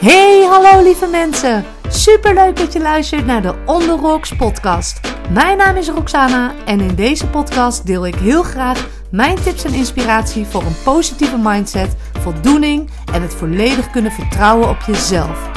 Hey, 0.00 0.46
hallo 0.50 0.82
lieve 0.82 1.06
mensen. 1.06 1.64
Superleuk 1.88 2.56
dat 2.56 2.72
je 2.72 2.80
luistert 2.80 3.26
naar 3.26 3.42
de 3.42 3.54
On 3.66 3.80
The 3.80 3.96
Rocks 4.00 4.36
podcast. 4.36 5.00
Mijn 5.30 5.56
naam 5.56 5.76
is 5.76 5.88
Roxana 5.88 6.54
en 6.66 6.80
in 6.80 6.94
deze 6.94 7.26
podcast 7.26 7.86
deel 7.86 8.06
ik 8.06 8.14
heel 8.14 8.42
graag 8.42 8.86
mijn 9.10 9.42
tips 9.42 9.64
en 9.64 9.74
inspiratie 9.74 10.46
voor 10.46 10.62
een 10.62 10.82
positieve 10.84 11.36
mindset, 11.38 11.96
voldoening 12.18 12.90
en 13.12 13.22
het 13.22 13.34
volledig 13.34 13.90
kunnen 13.90 14.12
vertrouwen 14.12 14.68
op 14.68 14.80
jezelf. 14.86 15.50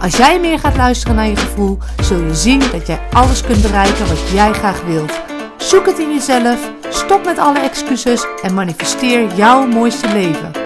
Als 0.00 0.16
jij 0.16 0.40
meer 0.40 0.58
gaat 0.58 0.76
luisteren 0.76 1.16
naar 1.16 1.28
je 1.28 1.36
gevoel, 1.36 1.78
zul 2.02 2.20
je 2.20 2.34
zien 2.34 2.62
dat 2.72 2.86
jij 2.86 3.00
alles 3.12 3.42
kunt 3.42 3.62
bereiken 3.62 4.08
wat 4.08 4.28
jij 4.32 4.52
graag 4.52 4.82
wilt. 4.82 5.20
Zoek 5.56 5.86
het 5.86 5.98
in 5.98 6.12
jezelf, 6.12 6.70
stop 6.88 7.24
met 7.24 7.38
alle 7.38 7.58
excuses 7.58 8.26
en 8.42 8.54
manifesteer 8.54 9.34
jouw 9.34 9.66
mooiste 9.66 10.08
leven. 10.12 10.63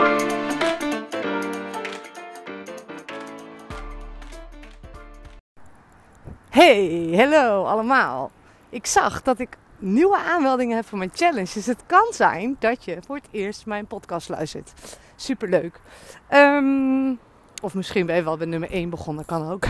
Hey, 6.58 7.12
hallo 7.16 7.64
allemaal. 7.64 8.30
Ik 8.68 8.86
zag 8.86 9.22
dat 9.22 9.38
ik 9.38 9.56
nieuwe 9.78 10.18
aanmeldingen 10.18 10.76
heb 10.76 10.86
voor 10.86 10.98
mijn 10.98 11.10
challenge. 11.14 11.50
Dus 11.54 11.66
het 11.66 11.82
kan 11.86 12.06
zijn 12.10 12.56
dat 12.58 12.84
je 12.84 12.98
voor 13.06 13.16
het 13.16 13.28
eerst 13.30 13.66
mijn 13.66 13.86
podcast 13.86 14.28
luistert. 14.28 14.72
Superleuk. 15.16 15.80
Ehm, 16.28 17.14
of 17.62 17.74
misschien 17.74 18.06
ben 18.06 18.16
je 18.16 18.22
wel 18.22 18.36
bij 18.36 18.46
nummer 18.46 18.70
1 18.72 18.90
begonnen, 18.90 19.24
kan 19.24 19.50
ook. 19.50 19.66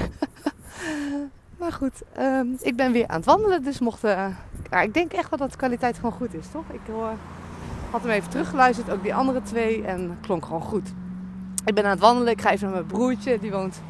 maar 1.58 1.72
goed, 1.72 2.02
ehm, 2.12 2.46
ik 2.60 2.76
ben 2.76 2.92
weer 2.92 3.06
aan 3.06 3.16
het 3.16 3.24
wandelen. 3.24 3.62
Dus 3.62 3.78
mocht. 3.78 4.04
Uh, 4.04 4.26
ja, 4.70 4.80
ik 4.80 4.94
denk 4.94 5.12
echt 5.12 5.30
wel 5.30 5.38
dat 5.38 5.50
de 5.50 5.56
kwaliteit 5.56 5.96
gewoon 5.96 6.12
goed 6.12 6.34
is, 6.34 6.50
toch? 6.52 6.64
Ik 6.72 6.80
hoor, 6.86 7.12
had 7.90 8.02
hem 8.02 8.10
even 8.10 8.30
teruggeluisterd, 8.30 8.90
ook 8.90 9.02
die 9.02 9.14
andere 9.14 9.42
twee. 9.42 9.84
En 9.84 10.18
klonk 10.20 10.44
gewoon 10.44 10.62
goed. 10.62 10.92
Ik 11.64 11.74
ben 11.74 11.84
aan 11.84 11.90
het 11.90 12.00
wandelen. 12.00 12.32
Ik 12.32 12.40
ga 12.40 12.50
even 12.50 12.64
naar 12.64 12.74
mijn 12.74 12.86
broertje. 12.86 13.38
Die 13.38 13.50
woont 13.50 13.82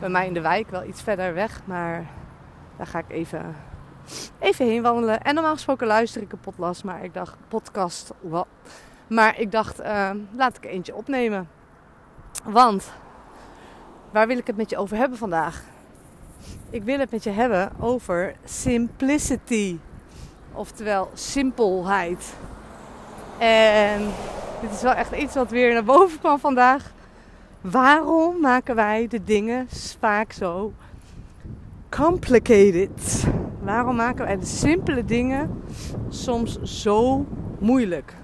bij 0.00 0.08
mij 0.08 0.26
in 0.26 0.34
de 0.34 0.40
wijk, 0.40 0.70
wel 0.70 0.84
iets 0.84 1.02
verder 1.02 1.34
weg. 1.34 1.60
Maar 1.64 2.20
daar 2.82 2.90
ga 2.90 2.98
ik 2.98 3.16
even, 4.38 4.66
heen 4.66 4.82
wandelen. 4.82 5.22
En 5.22 5.34
normaal 5.34 5.54
gesproken 5.54 5.86
luister 5.86 6.22
ik 6.22 6.32
een 6.32 6.40
podcast, 6.40 6.84
maar 6.84 7.04
ik 7.04 7.14
dacht, 7.14 7.36
podcast, 7.48 8.12
wat? 8.20 8.46
Maar 9.06 9.40
ik 9.40 9.52
dacht, 9.52 9.80
uh, 9.80 10.10
laat 10.30 10.56
ik 10.56 10.64
eentje 10.64 10.94
opnemen. 10.94 11.48
Want, 12.44 12.92
waar 14.10 14.26
wil 14.26 14.38
ik 14.38 14.46
het 14.46 14.56
met 14.56 14.70
je 14.70 14.76
over 14.76 14.96
hebben 14.96 15.18
vandaag? 15.18 15.62
Ik 16.70 16.82
wil 16.82 16.98
het 16.98 17.10
met 17.10 17.24
je 17.24 17.30
hebben 17.30 17.72
over 17.80 18.34
simplicity. 18.44 19.78
Oftewel, 20.52 21.10
simpelheid. 21.14 22.34
En 23.38 24.10
dit 24.60 24.70
is 24.70 24.82
wel 24.82 24.92
echt 24.94 25.12
iets 25.12 25.34
wat 25.34 25.50
weer 25.50 25.72
naar 25.72 25.84
boven 25.84 26.18
kwam 26.18 26.38
vandaag. 26.38 26.92
Waarom 27.60 28.40
maken 28.40 28.74
wij 28.74 29.08
de 29.08 29.24
dingen 29.24 29.68
vaak 30.00 30.32
zo 30.32 30.72
complicated? 31.96 33.24
Waarom 33.62 33.96
maken 33.96 34.24
wij 34.24 34.38
de 34.38 34.46
simpele 34.46 35.04
dingen 35.04 35.62
soms 36.08 36.62
zo 36.62 37.26
moeilijk? 37.58 38.14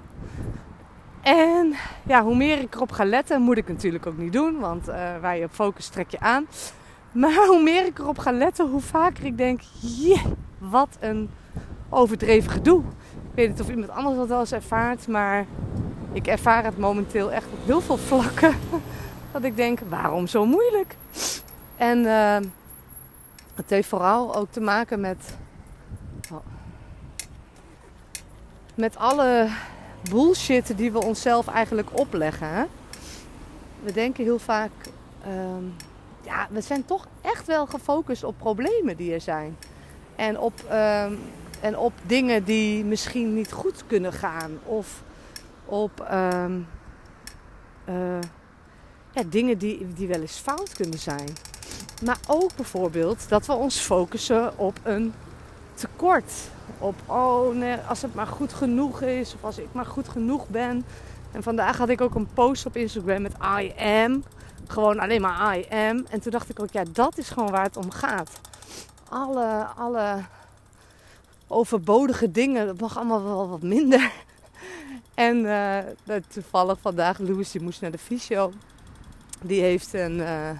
En 1.20 1.74
ja, 2.06 2.22
hoe 2.22 2.36
meer 2.36 2.58
ik 2.58 2.74
erop 2.74 2.92
ga 2.92 3.04
letten, 3.04 3.42
moet 3.42 3.56
ik 3.56 3.68
natuurlijk 3.68 4.06
ook 4.06 4.18
niet 4.18 4.32
doen, 4.32 4.58
want 4.58 4.88
uh, 4.88 4.94
waar 5.20 5.36
je 5.36 5.44
op 5.44 5.52
focus 5.52 5.88
trek 5.88 6.10
je 6.10 6.20
aan. 6.20 6.46
Maar 7.12 7.46
hoe 7.46 7.62
meer 7.62 7.86
ik 7.86 7.98
erop 7.98 8.18
ga 8.18 8.32
letten, 8.32 8.68
hoe 8.68 8.80
vaker 8.80 9.24
ik 9.24 9.36
denk: 9.36 9.60
yeah, 9.80 10.24
wat 10.58 10.96
een 11.00 11.30
overdreven 11.88 12.50
gedoe. 12.50 12.80
Ik 12.80 13.34
weet 13.34 13.48
niet 13.48 13.60
of 13.60 13.70
iemand 13.70 13.90
anders 13.90 14.16
dat 14.16 14.28
wel 14.28 14.40
eens 14.40 14.52
ervaart, 14.52 15.08
maar 15.08 15.46
ik 16.12 16.26
ervaar 16.26 16.64
het 16.64 16.78
momenteel 16.78 17.32
echt 17.32 17.46
op 17.52 17.66
heel 17.66 17.80
veel 17.80 17.96
vlakken. 17.98 18.54
Dat 19.32 19.42
ik 19.42 19.56
denk: 19.56 19.78
waarom 19.88 20.26
zo 20.26 20.46
moeilijk? 20.46 20.96
En 21.76 21.98
uh, 21.98 22.36
het 23.58 23.70
heeft 23.70 23.88
vooral 23.88 24.34
ook 24.34 24.50
te 24.50 24.60
maken 24.60 25.00
met. 25.00 25.36
Met 28.74 28.96
alle 28.96 29.48
bullshit 30.10 30.76
die 30.76 30.92
we 30.92 31.04
onszelf 31.04 31.46
eigenlijk 31.46 31.98
opleggen. 31.98 32.48
Hè? 32.48 32.64
We 33.82 33.92
denken 33.92 34.24
heel 34.24 34.38
vaak. 34.38 34.70
Um, 35.26 35.74
ja, 36.22 36.46
we 36.50 36.60
zijn 36.60 36.84
toch 36.84 37.06
echt 37.20 37.46
wel 37.46 37.66
gefocust 37.66 38.24
op 38.24 38.38
problemen 38.38 38.96
die 38.96 39.12
er 39.12 39.20
zijn. 39.20 39.56
En 40.16 40.38
op, 40.38 40.60
um, 40.62 41.18
en 41.60 41.78
op 41.78 41.92
dingen 42.06 42.44
die 42.44 42.84
misschien 42.84 43.34
niet 43.34 43.52
goed 43.52 43.84
kunnen 43.86 44.12
gaan. 44.12 44.58
Of 44.64 45.02
op 45.64 46.08
um, 46.12 46.66
uh, 47.88 48.18
ja, 49.12 49.22
dingen 49.26 49.58
die, 49.58 49.88
die 49.94 50.08
wel 50.08 50.20
eens 50.20 50.38
fout 50.38 50.72
kunnen 50.72 50.98
zijn. 50.98 51.28
Maar 52.04 52.18
ook 52.26 52.54
bijvoorbeeld 52.56 53.28
dat 53.28 53.46
we 53.46 53.52
ons 53.52 53.78
focussen 53.78 54.58
op 54.58 54.78
een 54.82 55.14
tekort. 55.74 56.32
Op, 56.78 56.94
oh 57.06 57.54
nee, 57.54 57.76
als 57.88 58.02
het 58.02 58.14
maar 58.14 58.26
goed 58.26 58.52
genoeg 58.52 59.02
is. 59.02 59.34
Of 59.34 59.44
als 59.44 59.58
ik 59.58 59.68
maar 59.72 59.86
goed 59.86 60.08
genoeg 60.08 60.48
ben. 60.48 60.84
En 61.32 61.42
vandaag 61.42 61.78
had 61.78 61.88
ik 61.88 62.00
ook 62.00 62.14
een 62.14 62.28
post 62.34 62.66
op 62.66 62.76
Instagram 62.76 63.22
met 63.22 63.34
I 63.60 63.72
am. 63.78 64.24
Gewoon 64.66 64.98
alleen 64.98 65.20
maar 65.20 65.56
I 65.56 65.66
am. 65.70 66.06
En 66.10 66.20
toen 66.20 66.32
dacht 66.32 66.50
ik 66.50 66.60
ook, 66.60 66.70
ja, 66.70 66.82
dat 66.92 67.18
is 67.18 67.28
gewoon 67.28 67.50
waar 67.50 67.64
het 67.64 67.76
om 67.76 67.90
gaat. 67.90 68.40
Alle, 69.08 69.66
alle 69.76 70.18
overbodige 71.46 72.30
dingen, 72.30 72.66
dat 72.66 72.80
mag 72.80 72.96
allemaal 72.96 73.24
wel 73.24 73.48
wat 73.48 73.62
minder. 73.62 74.10
En 75.14 75.36
uh, 75.36 75.78
toevallig 76.28 76.78
vandaag, 76.80 77.18
Louis 77.18 77.50
die 77.50 77.62
moest 77.62 77.80
naar 77.80 77.90
de 77.90 77.98
fysio. 77.98 78.52
Die 79.42 79.60
heeft 79.60 79.92
een 79.92 80.18
uh, 80.18 80.50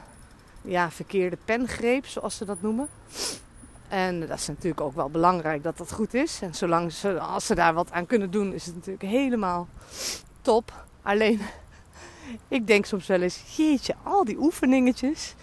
ja, 0.69 0.91
verkeerde 0.91 1.39
pengreep, 1.45 2.06
zoals 2.06 2.37
ze 2.37 2.45
dat 2.45 2.62
noemen. 2.62 2.89
En 3.89 4.21
dat 4.21 4.39
is 4.39 4.47
natuurlijk 4.47 4.81
ook 4.81 4.95
wel 4.95 5.09
belangrijk 5.09 5.62
dat 5.62 5.79
dat 5.79 5.93
goed 5.93 6.15
is. 6.15 6.43
En 6.43 6.55
zolang 6.55 6.93
ze, 6.93 7.21
als 7.21 7.47
ze 7.47 7.55
daar 7.55 7.75
wat 7.75 7.93
aan 7.93 8.06
kunnen 8.06 8.31
doen, 8.31 8.53
is 8.53 8.67
het 8.67 8.75
natuurlijk 8.75 9.03
helemaal 9.03 9.69
top. 10.41 10.87
Alleen, 11.03 11.41
ik 12.49 12.67
denk 12.67 12.84
soms 12.84 13.07
wel 13.07 13.21
eens, 13.21 13.57
jeetje, 13.57 13.95
al 14.03 14.25
die 14.25 14.39
oefeningetjes. 14.39 15.34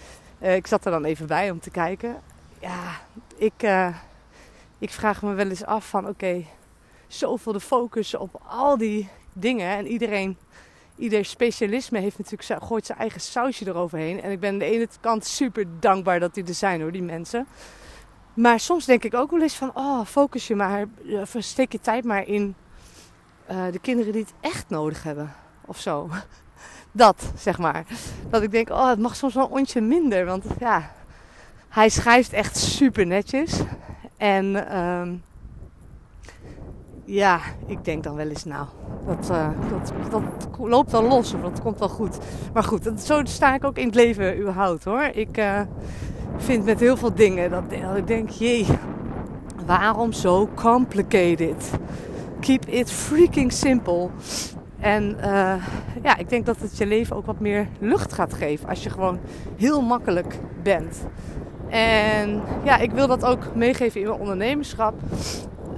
Uh, 0.42 0.56
ik 0.56 0.68
zat 0.68 0.86
er 0.86 0.92
dan 0.92 1.06
even 1.06 1.28
bij 1.28 1.52
om 1.52 1.60
te 1.60 1.70
kijken. 1.70 2.22
Ja, 2.60 3.02
ik, 3.36 3.64
uh, 3.64 3.96
ik 4.78 4.90
vraag 4.90 5.22
me 5.22 5.34
wel 5.34 5.50
eens 5.50 5.66
af 5.66 5.90
van, 5.90 6.08
oké, 6.08 6.44
zoveel 7.08 7.54
de 7.54 7.60
focus 7.60 8.16
op 8.16 8.42
al 8.48 8.78
die 8.78 9.10
dingen. 9.34 9.78
En 9.78 9.88
iedereen, 9.88 10.38
ieder 10.98 11.26
specialisme 11.26 12.00
heeft 12.00 12.18
natuurlijk, 12.18 12.64
gooit 12.64 12.86
zijn 12.86 12.98
eigen 12.98 13.22
sausje 13.22 13.68
eroverheen. 13.68 14.22
En 14.22 14.32
ik 14.32 14.40
ben 14.40 14.52
aan 14.52 14.60
de 14.60 14.66
ene 14.66 14.88
kant 15.00 15.26
super 15.26 15.66
dankbaar 15.80 16.20
dat 16.20 16.34
die 16.34 16.44
er 16.44 16.54
zijn 16.54 16.82
hoor, 16.82 16.92
die 16.92 17.04
mensen. 17.04 17.48
Maar 18.34 18.60
soms 18.60 18.86
denk 18.86 19.04
ik 19.04 19.14
ook 19.14 19.32
wel 19.32 19.42
eens 19.42 19.56
van, 19.56 19.72
oh, 19.74 20.06
focus 20.06 20.48
je 20.48 20.56
maar, 20.56 20.86
steek 21.38 21.72
je 21.72 21.80
tijd 21.80 22.04
maar 22.04 22.28
in 22.28 22.56
uh, 23.52 23.64
de 23.72 23.80
kinderen 23.80 24.12
die 24.12 24.22
het 24.22 24.34
echt 24.40 24.70
nodig 24.70 25.04
hebben. 25.04 25.34
Of 25.66 25.80
zo. 25.80 26.10
Dat, 26.92 27.32
zeg 27.38 27.58
maar. 27.58 27.86
Dat 28.30 28.42
ik 28.42 28.52
denk, 28.52 28.70
oh, 28.70 28.90
het 28.90 29.00
mag 29.00 29.16
soms 29.16 29.34
wel 29.34 29.46
een 29.46 29.52
ontje 29.52 29.82
minder. 29.82 30.26
Want 30.26 30.46
ja, 30.60 30.92
hij 31.70 31.90
schrijft 31.90 32.34
echt 32.34 32.58
super 32.58 33.06
netjes. 33.06 33.60
En 34.18 34.78
um, 34.78 35.24
ja, 37.06 37.40
ik 37.66 37.86
denk 37.86 38.04
dan 38.04 38.16
wel 38.16 38.28
eens, 38.28 38.44
nou, 38.44 38.66
dat, 39.06 39.30
uh, 39.32 39.48
dat, 39.70 39.94
dat 40.12 40.22
loopt 40.60 40.92
wel 40.92 41.04
los 41.04 41.34
of 41.34 41.42
dat 41.42 41.62
komt 41.62 41.80
wel 41.80 41.90
goed. 41.90 42.18
Maar 42.54 42.64
goed, 42.64 42.84
dat, 42.84 43.02
zo 43.02 43.22
sta 43.24 43.54
ik 43.54 43.64
ook 43.64 43.78
in 43.78 43.86
het 43.86 43.96
leven 43.96 44.40
überhaupt 44.40 44.84
hoor. 44.84 45.10
Ik 45.14 45.38
uh, 45.38 45.62
vind 46.38 46.66
met 46.66 46.80
heel 46.80 46.98
veel 46.98 47.14
dingen 47.14 47.50
dat, 47.50 47.64
ik 47.96 48.08
denk, 48.08 48.30
jee, 48.30 48.66
waarom 49.66 50.12
zo 50.12 50.50
complicated? 50.56 51.72
Keep 52.40 52.66
it 52.66 52.92
freaking 52.92 53.52
simple. 53.52 54.10
En 54.80 55.18
uh, 55.24 55.54
ja, 56.04 56.18
ik 56.18 56.30
denk 56.30 56.46
dat 56.46 56.58
het 56.60 56.78
je 56.78 56.86
leven 56.86 57.16
ook 57.16 57.26
wat 57.26 57.40
meer 57.40 57.68
lucht 57.80 58.14
gaat 58.14 58.34
geven 58.34 58.70
als 58.70 58.84
je 58.84 58.90
gewoon 58.90 59.20
heel 59.56 59.82
makkelijk 59.82 60.40
bent. 60.64 61.06
En 61.70 62.42
ja, 62.64 62.78
ik 62.78 62.92
wil 62.92 63.08
dat 63.08 63.26
ook 63.26 63.56
meegeven 63.56 64.02
in 64.02 64.08
mijn 64.08 64.20
ondernemerschap. 64.20 64.94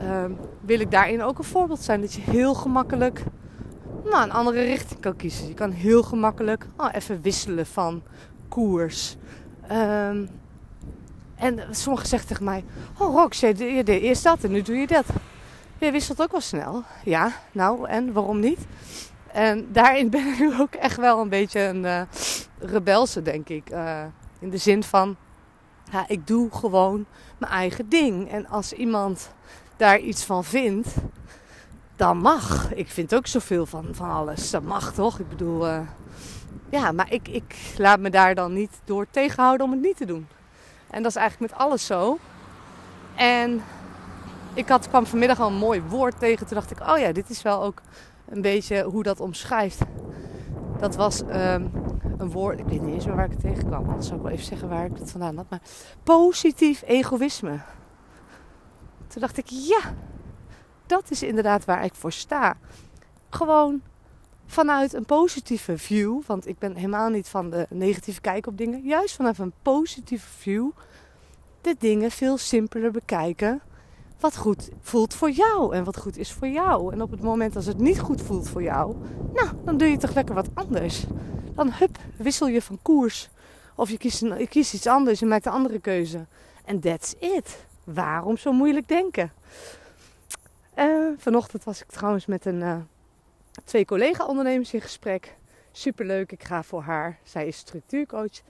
Uh, 0.01 0.23
wil 0.61 0.79
ik 0.79 0.91
daarin 0.91 1.23
ook 1.23 1.37
een 1.37 1.43
voorbeeld 1.43 1.81
zijn. 1.81 2.01
Dat 2.01 2.13
je 2.13 2.21
heel 2.21 2.53
gemakkelijk 2.53 3.23
nou, 4.03 4.23
een 4.23 4.31
andere 4.31 4.61
richting 4.61 4.99
kan 4.99 5.15
kiezen. 5.15 5.47
Je 5.47 5.53
kan 5.53 5.71
heel 5.71 6.03
gemakkelijk 6.03 6.67
oh, 6.77 6.89
even 6.91 7.21
wisselen 7.21 7.65
van 7.65 8.03
koers. 8.49 9.17
Um, 9.71 10.29
en 11.35 11.59
sommigen 11.71 12.07
zeggen 12.07 12.27
tegen 12.27 12.43
mij: 12.43 12.63
Oh, 12.97 13.13
Rox, 13.13 13.39
je 13.39 13.53
deed 13.53 13.87
eerst 13.87 14.23
dat 14.23 14.43
en 14.43 14.51
nu 14.51 14.61
doe 14.61 14.75
je 14.75 14.87
dat. 14.87 15.05
Je 15.77 15.91
wisselt 15.91 16.21
ook 16.21 16.31
wel 16.31 16.41
snel. 16.41 16.83
Ja, 17.03 17.31
nou 17.51 17.87
en 17.87 18.13
waarom 18.13 18.39
niet? 18.39 18.59
En 19.31 19.67
daarin 19.71 20.09
ben 20.17 20.27
ik 20.27 20.59
ook 20.59 20.73
echt 20.73 20.97
wel 20.97 21.21
een 21.21 21.29
beetje 21.29 21.59
een 21.59 21.83
uh, 21.83 22.01
rebelse, 22.59 23.21
denk 23.21 23.49
ik. 23.49 23.71
Uh, 23.71 24.03
in 24.39 24.49
de 24.49 24.57
zin 24.57 24.83
van: 24.83 25.15
ja, 25.91 26.05
ik 26.07 26.27
doe 26.27 26.51
gewoon 26.51 27.05
mijn 27.37 27.51
eigen 27.51 27.89
ding. 27.89 28.31
En 28.31 28.47
als 28.47 28.73
iemand 28.73 29.31
daar 29.77 29.99
iets 29.99 30.23
van 30.23 30.43
vindt, 30.43 30.87
dan 31.95 32.17
mag. 32.17 32.73
Ik 32.73 32.87
vind 32.87 33.15
ook 33.15 33.27
zoveel 33.27 33.65
van, 33.65 33.87
van 33.91 34.09
alles. 34.09 34.49
Dat 34.49 34.63
mag 34.63 34.93
toch? 34.93 35.19
Ik 35.19 35.29
bedoel, 35.29 35.67
uh, 35.67 35.79
ja, 36.69 36.91
maar 36.91 37.11
ik, 37.11 37.27
ik 37.27 37.55
laat 37.77 37.99
me 37.99 38.09
daar 38.09 38.35
dan 38.35 38.53
niet 38.53 38.79
door 38.85 39.07
tegenhouden 39.11 39.65
om 39.65 39.71
het 39.71 39.81
niet 39.81 39.97
te 39.97 40.05
doen. 40.05 40.27
En 40.89 41.01
dat 41.01 41.11
is 41.11 41.17
eigenlijk 41.17 41.51
met 41.51 41.61
alles 41.61 41.85
zo. 41.85 42.17
En 43.15 43.63
ik 44.53 44.67
had, 44.67 44.87
kwam 44.87 45.05
vanmiddag 45.05 45.39
al 45.39 45.47
een 45.47 45.57
mooi 45.57 45.81
woord 45.81 46.19
tegen. 46.19 46.47
Toen 46.47 46.55
dacht 46.55 46.71
ik, 46.71 46.79
oh 46.79 46.97
ja, 46.97 47.11
dit 47.11 47.29
is 47.29 47.41
wel 47.41 47.63
ook 47.63 47.81
een 48.29 48.41
beetje 48.41 48.83
hoe 48.83 49.03
dat 49.03 49.19
omschrijft. 49.19 49.79
Dat 50.79 50.95
was 50.95 51.21
um, 51.21 51.71
een 52.17 52.31
woord, 52.31 52.59
ik 52.59 52.65
weet 52.65 52.81
niet 52.81 52.93
eens 52.93 53.05
meer 53.05 53.15
waar 53.15 53.25
ik 53.25 53.31
het 53.31 53.39
tegenkwam. 53.39 53.85
Dan 53.85 54.03
zou 54.03 54.15
ik 54.15 54.21
wel 54.21 54.31
even 54.31 54.45
zeggen 54.45 54.69
waar 54.69 54.85
ik 54.85 54.97
het 54.97 55.11
vandaan 55.11 55.37
had. 55.37 55.45
Maar 55.49 55.61
positief 56.03 56.83
egoïsme. 56.85 57.59
Toen 59.07 59.21
dacht 59.21 59.37
ik, 59.37 59.47
ja, 59.47 59.95
dat 60.85 61.11
is 61.11 61.23
inderdaad 61.23 61.65
waar 61.65 61.83
ik 61.83 61.95
voor 61.95 62.11
sta. 62.11 62.57
Gewoon 63.29 63.81
vanuit 64.45 64.93
een 64.93 65.05
positieve 65.05 65.77
view. 65.77 66.21
Want 66.25 66.47
ik 66.47 66.59
ben 66.59 66.75
helemaal 66.75 67.09
niet 67.09 67.27
van 67.29 67.49
de 67.49 67.67
negatieve 67.69 68.21
kijk 68.21 68.47
op 68.47 68.57
dingen. 68.57 68.81
Juist 68.81 69.15
vanuit 69.15 69.37
een 69.37 69.53
positieve 69.61 70.27
view 70.27 70.69
de 71.61 71.75
dingen 71.79 72.11
veel 72.11 72.37
simpeler 72.37 72.91
bekijken. 72.91 73.61
Wat 74.19 74.37
goed 74.37 74.69
voelt 74.81 75.13
voor 75.13 75.29
jou 75.29 75.75
en 75.75 75.83
wat 75.83 75.97
goed 75.97 76.17
is 76.17 76.31
voor 76.31 76.47
jou. 76.47 76.93
En 76.93 77.01
op 77.01 77.11
het 77.11 77.21
moment 77.21 77.55
als 77.55 77.65
het 77.65 77.77
niet 77.77 77.99
goed 77.99 78.21
voelt 78.21 78.49
voor 78.49 78.63
jou, 78.63 78.95
nou, 79.33 79.49
dan 79.65 79.77
doe 79.77 79.87
je 79.87 79.97
toch 79.97 80.13
lekker 80.13 80.35
wat 80.35 80.49
anders. 80.53 81.05
Dan 81.53 81.71
hup, 81.71 81.97
wissel 82.17 82.47
je 82.47 82.61
van 82.61 82.79
koers. 82.81 83.29
Of 83.75 83.89
je 83.89 83.97
kiest, 83.97 84.19
je 84.19 84.47
kiest 84.47 84.73
iets 84.73 84.87
anders, 84.87 85.19
je 85.19 85.25
maakt 85.25 85.45
een 85.45 85.51
andere 85.51 85.79
keuze. 85.79 86.25
En 86.65 86.79
that's 86.79 87.13
it. 87.19 87.65
Waarom 87.93 88.37
zo 88.37 88.51
moeilijk 88.51 88.87
denken? 88.87 89.31
Uh, 90.77 91.13
vanochtend 91.17 91.63
was 91.63 91.81
ik 91.81 91.87
trouwens 91.87 92.25
met 92.25 92.45
een, 92.45 92.61
uh, 92.61 92.77
twee 93.63 93.85
collega-ondernemers 93.85 94.73
in 94.73 94.81
gesprek. 94.81 95.35
Superleuk. 95.71 96.31
Ik 96.31 96.43
ga 96.43 96.63
voor 96.63 96.81
haar, 96.81 97.19
zij 97.23 97.47
is 97.47 97.57
structuurcoach, 97.57 98.41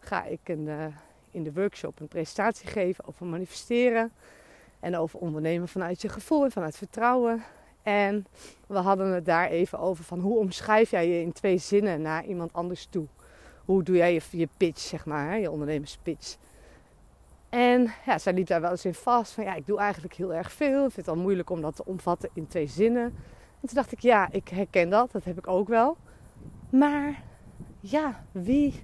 ga 0.00 0.24
ik 0.24 0.40
een, 0.44 0.66
uh, 0.66 0.84
in 1.30 1.42
de 1.42 1.52
workshop 1.52 2.00
een 2.00 2.08
presentatie 2.08 2.68
geven 2.68 3.06
over 3.06 3.26
manifesteren. 3.26 4.12
En 4.80 4.96
over 4.96 5.18
ondernemen 5.18 5.68
vanuit 5.68 6.02
je 6.02 6.08
gevoel 6.08 6.44
en 6.44 6.52
vanuit 6.52 6.76
vertrouwen. 6.76 7.42
En 7.82 8.26
we 8.66 8.78
hadden 8.78 9.06
het 9.06 9.24
daar 9.24 9.48
even 9.48 9.78
over 9.78 10.04
van 10.04 10.20
hoe 10.20 10.38
omschrijf 10.38 10.90
jij 10.90 11.08
je 11.08 11.20
in 11.20 11.32
twee 11.32 11.58
zinnen 11.58 12.02
naar 12.02 12.24
iemand 12.24 12.52
anders 12.52 12.86
toe? 12.90 13.06
Hoe 13.64 13.82
doe 13.82 13.96
jij 13.96 14.12
je, 14.12 14.20
je 14.30 14.48
pitch, 14.56 14.80
zeg 14.80 15.06
maar, 15.06 15.38
je 15.38 15.50
ondernemerspitch? 15.50 16.36
En 17.48 17.92
ja, 18.06 18.18
zij 18.18 18.32
liep 18.32 18.46
daar 18.46 18.60
wel 18.60 18.70
eens 18.70 18.84
in 18.84 18.94
vast 18.94 19.32
van 19.32 19.44
ja, 19.44 19.54
ik 19.54 19.66
doe 19.66 19.78
eigenlijk 19.78 20.14
heel 20.14 20.34
erg 20.34 20.52
veel. 20.52 20.84
Ik 20.84 20.92
vind 20.92 21.06
het 21.06 21.16
al 21.16 21.22
moeilijk 21.22 21.50
om 21.50 21.60
dat 21.60 21.76
te 21.76 21.84
omvatten 21.84 22.30
in 22.32 22.46
twee 22.46 22.66
zinnen. 22.66 23.04
En 23.60 23.68
toen 23.68 23.74
dacht 23.74 23.92
ik, 23.92 24.00
ja, 24.00 24.28
ik 24.30 24.48
herken 24.48 24.90
dat, 24.90 25.12
dat 25.12 25.24
heb 25.24 25.38
ik 25.38 25.46
ook 25.46 25.68
wel. 25.68 25.96
Maar 26.70 27.22
ja, 27.80 28.24
wie 28.32 28.82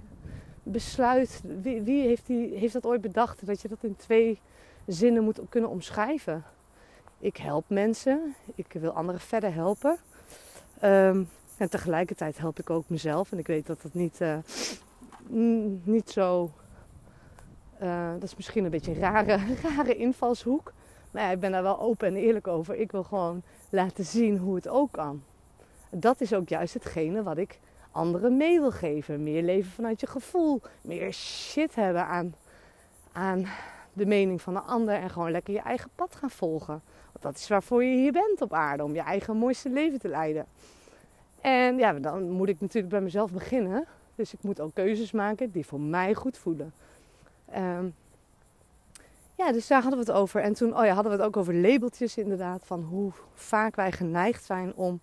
besluit, 0.63 1.41
wie, 1.61 1.81
wie 1.81 2.07
heeft, 2.07 2.25
die, 2.25 2.57
heeft 2.57 2.73
dat 2.73 2.85
ooit 2.85 3.01
bedacht 3.01 3.45
dat 3.45 3.61
je 3.61 3.67
dat 3.67 3.83
in 3.83 3.95
twee 3.95 4.39
zinnen 4.85 5.23
moet 5.23 5.39
kunnen 5.49 5.69
omschrijven? 5.69 6.43
Ik 7.19 7.37
help 7.37 7.65
mensen, 7.67 8.35
ik 8.55 8.73
wil 8.79 8.91
anderen 8.91 9.21
verder 9.21 9.53
helpen. 9.53 9.97
Um, 10.83 11.29
en 11.57 11.69
tegelijkertijd 11.69 12.37
help 12.37 12.59
ik 12.59 12.69
ook 12.69 12.89
mezelf. 12.89 13.31
En 13.31 13.37
ik 13.37 13.47
weet 13.47 13.67
dat 13.67 13.81
dat 13.81 13.93
niet, 13.93 14.21
uh, 14.21 14.37
niet 15.83 16.09
zo 16.09 16.51
uh, 17.83 18.11
dat 18.13 18.23
is 18.23 18.35
misschien 18.35 18.63
een 18.63 18.71
beetje 18.71 18.91
een 18.91 18.99
rare, 18.99 19.39
rare 19.75 19.95
invalshoek. 19.95 20.73
Maar 21.11 21.23
ja, 21.23 21.29
ik 21.29 21.39
ben 21.39 21.51
daar 21.51 21.63
wel 21.63 21.79
open 21.79 22.07
en 22.07 22.15
eerlijk 22.15 22.47
over. 22.47 22.75
Ik 22.75 22.91
wil 22.91 23.03
gewoon 23.03 23.41
laten 23.69 24.05
zien 24.05 24.37
hoe 24.37 24.55
het 24.55 24.67
ook 24.67 24.91
kan. 24.91 25.23
Dat 25.89 26.21
is 26.21 26.33
ook 26.33 26.49
juist 26.49 26.73
hetgene 26.73 27.23
wat 27.23 27.37
ik 27.37 27.59
anderen 27.91 28.37
mee 28.37 28.59
wil 28.59 28.71
geven. 28.71 29.23
Meer 29.23 29.43
leven 29.43 29.71
vanuit 29.71 29.99
je 29.99 30.07
gevoel. 30.07 30.61
Meer 30.81 31.13
shit 31.13 31.75
hebben 31.75 32.05
aan, 32.05 32.35
aan 33.11 33.45
de 33.93 34.05
mening 34.05 34.41
van 34.41 34.53
de 34.53 34.59
ander. 34.59 34.95
En 34.95 35.09
gewoon 35.09 35.31
lekker 35.31 35.53
je 35.53 35.59
eigen 35.59 35.89
pad 35.95 36.15
gaan 36.15 36.29
volgen. 36.29 36.81
Want 37.11 37.21
dat 37.21 37.35
is 37.35 37.47
waarvoor 37.47 37.83
je 37.83 37.95
hier 37.95 38.11
bent 38.11 38.41
op 38.41 38.53
aarde. 38.53 38.83
Om 38.83 38.93
je 38.93 39.01
eigen 39.01 39.37
mooiste 39.37 39.69
leven 39.69 39.99
te 39.99 40.07
leiden. 40.07 40.45
En 41.41 41.77
ja, 41.77 41.93
dan 41.93 42.29
moet 42.29 42.49
ik 42.49 42.61
natuurlijk 42.61 42.93
bij 42.93 43.01
mezelf 43.01 43.31
beginnen. 43.31 43.85
Dus 44.15 44.33
ik 44.33 44.43
moet 44.43 44.59
ook 44.59 44.73
keuzes 44.73 45.11
maken 45.11 45.51
die 45.51 45.65
voor 45.65 45.79
mij 45.79 46.13
goed 46.13 46.37
voelen. 46.37 46.73
Um, 47.57 47.95
ja, 49.35 49.51
dus 49.51 49.67
daar 49.67 49.81
hadden 49.81 49.99
we 49.99 50.11
het 50.11 50.21
over. 50.21 50.41
En 50.41 50.53
toen 50.53 50.77
oh 50.77 50.85
ja, 50.85 50.93
hadden 50.93 51.11
we 51.11 51.17
het 51.17 51.27
ook 51.27 51.37
over 51.37 51.53
labeltjes 51.53 52.17
inderdaad. 52.17 52.61
Van 52.65 52.83
hoe 52.83 53.11
vaak 53.33 53.75
wij 53.75 53.91
geneigd 53.91 54.43
zijn 54.43 54.75
om 54.75 54.99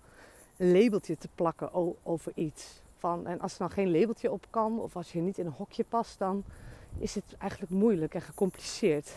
een 0.56 0.72
labeltje 0.72 1.16
te 1.16 1.28
plakken 1.34 1.96
over 2.02 2.32
iets. 2.34 2.82
Van, 2.98 3.26
en 3.26 3.40
als 3.40 3.52
er 3.52 3.58
dan 3.58 3.70
geen 3.70 3.90
labeltje 3.90 4.30
op 4.30 4.46
kan, 4.50 4.80
of 4.80 4.96
als 4.96 5.12
je 5.12 5.20
niet 5.20 5.38
in 5.38 5.46
een 5.46 5.52
hokje 5.56 5.84
past, 5.84 6.18
dan 6.18 6.44
is 6.98 7.14
het 7.14 7.24
eigenlijk 7.38 7.72
moeilijk 7.72 8.14
en 8.14 8.22
gecompliceerd. 8.22 9.10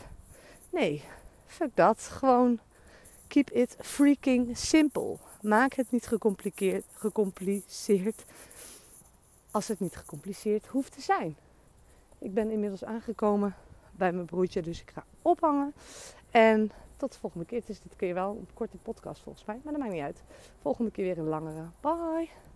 Nee, 0.70 1.04
fuck 1.46 1.70
dat. 1.74 2.02
Gewoon 2.02 2.60
keep 3.28 3.50
it 3.50 3.76
freaking 3.80 4.58
simple. 4.58 5.18
Maak 5.42 5.74
het 5.74 5.92
niet 5.92 6.08
gecompliceerd, 6.08 6.86
gecompliceerd 6.94 8.24
als 9.52 9.68
het 9.68 9.80
niet 9.80 9.96
gecompliceerd 9.96 10.68
hoeft 10.68 10.92
te 10.92 11.02
zijn. 11.02 11.36
Ik 12.24 12.34
ben 12.34 12.52
inmiddels 12.52 12.84
aangekomen 12.84 13.56
bij 13.92 14.12
mijn 14.12 14.26
broertje, 14.26 14.62
dus 14.62 14.82
ik 14.82 14.92
ga 14.92 15.04
ophangen. 15.22 15.74
En 16.32 16.72
tot 16.98 17.14
de 17.14 17.20
volgende 17.20 17.46
keer. 17.46 17.60
Het 17.60 17.70
is 17.70 17.82
dit 17.82 17.96
keer 17.96 18.14
wel 18.14 18.30
een 18.30 18.48
korte 18.54 18.78
podcast 18.78 19.22
volgens 19.22 19.46
mij, 19.46 19.60
maar 19.64 19.74
dat 19.74 19.82
maakt 19.82 19.94
niet 19.94 20.04
uit. 20.04 20.24
Volgende 20.62 20.92
keer 20.92 21.06
weer 21.06 21.18
een 21.18 21.28
langere. 21.28 21.66
Bye! 21.82 22.53